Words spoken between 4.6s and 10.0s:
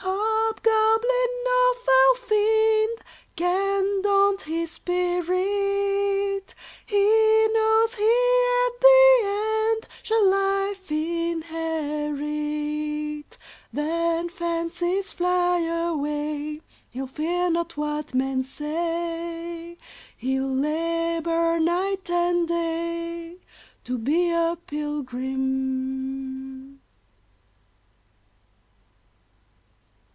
spirit; He knows he at the end